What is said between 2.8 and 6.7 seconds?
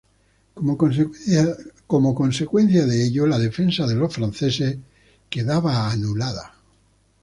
de ello, la defensa de los franceses quedaba anulada.